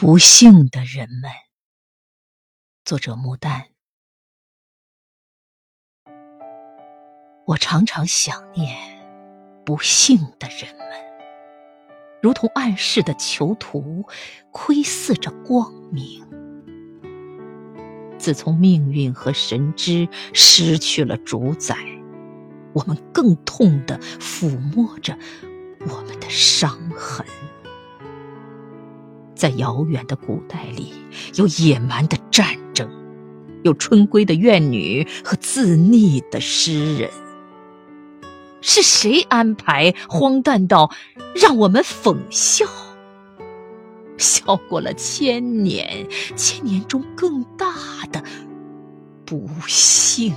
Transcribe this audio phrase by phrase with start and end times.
[0.00, 1.28] 不幸的人们，
[2.84, 3.66] 作者木丹。
[7.44, 8.78] 我常常想念
[9.66, 10.88] 不幸的人们，
[12.22, 14.06] 如同暗室的囚徒，
[14.52, 16.24] 窥视着光明。
[18.20, 21.74] 自从命运和神知失去了主宰，
[22.72, 25.18] 我们更痛的抚摸着
[25.80, 27.26] 我们的伤痕。
[29.38, 30.92] 在遥远的古代里，
[31.36, 32.44] 有野蛮的战
[32.74, 32.90] 争，
[33.62, 37.08] 有春闺的怨女和自溺的诗人。
[38.60, 40.90] 是谁安排荒诞到
[41.36, 42.66] 让我们讽笑？
[44.16, 47.68] 笑过了千年，千年中更大
[48.10, 48.20] 的
[49.24, 50.34] 不幸。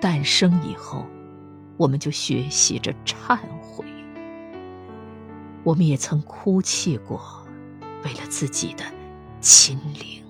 [0.00, 1.04] 诞生以后，
[1.76, 3.57] 我们就学习着忏悔。
[5.68, 7.20] 我们也曾哭泣过，
[8.02, 8.84] 为了自己的
[9.38, 10.22] 亲灵。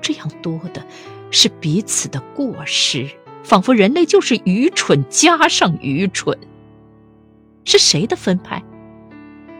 [0.00, 0.82] 这样多的
[1.30, 3.06] 是彼此的过失，
[3.42, 6.38] 仿佛人类就是愚蠢加上愚蠢。
[7.66, 8.64] 是谁的分派？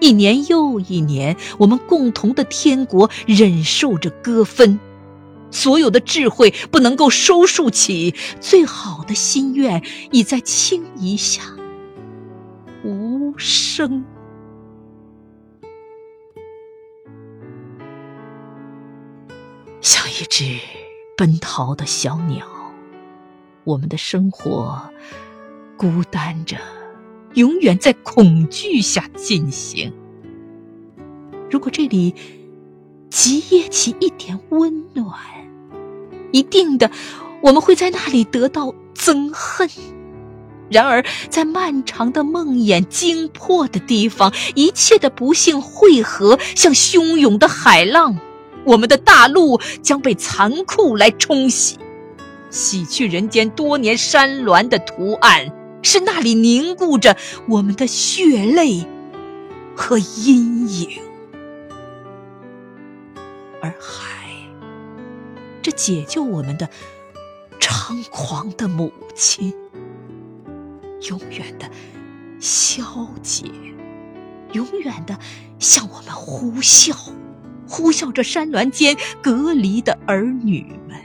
[0.01, 4.81] 一年又一年，我们共同的天国忍受着割分，
[5.51, 11.43] 所有的智慧不能够收束起，最好的心愿已在轻移下。
[13.25, 14.05] 无声，
[19.81, 20.45] 像一只
[21.17, 22.47] 奔逃的小鸟，
[23.65, 24.79] 我们的生活
[25.79, 26.59] 孤单着，
[27.33, 29.91] 永远在恐惧下进行。
[31.51, 32.15] 如果这里
[33.09, 35.19] 集掖起一点温暖，
[36.31, 36.91] 一定的，
[37.43, 39.67] 我们会在那里得到憎恨。
[40.75, 48.19] 然而，在漫长的梦魇惊破的地方，一切的不幸汇合，像汹涌的海浪，
[48.65, 51.79] 我们的大陆将被残酷来冲洗，
[52.51, 57.17] 洗去人间多年山峦的图案，是那里凝固着
[57.49, 58.85] 我们的血泪
[59.77, 60.89] 和阴影，
[63.63, 64.29] 而海，
[65.63, 66.69] 这解救我们的
[67.61, 69.55] 猖狂的母亲。
[71.09, 71.71] 永远的
[72.41, 73.47] 消解，
[74.53, 75.19] 永远的
[75.59, 77.13] 向我们呼啸，
[77.69, 80.99] 呼啸着山峦间隔离的儿女们。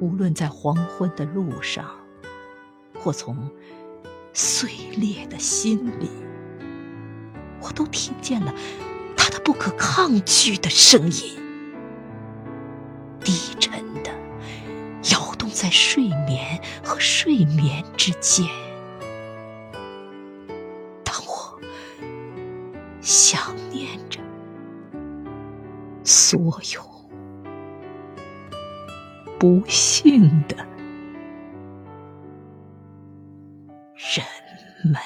[0.00, 1.84] 无论在黄昏的路上，
[2.98, 3.50] 或从
[4.32, 6.08] 碎裂的心里，
[7.60, 8.54] 我都听见了
[9.16, 11.38] 他的不可抗拒的声音，
[13.22, 14.10] 低沉的
[15.12, 15.44] 摇动。
[15.54, 16.08] 在睡
[16.94, 18.46] 和睡眠之间，
[21.02, 21.60] 当我
[23.00, 24.20] 想念着
[26.04, 26.80] 所有
[29.40, 30.56] 不幸的
[33.96, 34.24] 人
[34.84, 35.02] 们。